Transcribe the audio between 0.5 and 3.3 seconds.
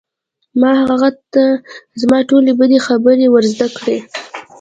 ما هغه ته زما ټولې بدې خبرې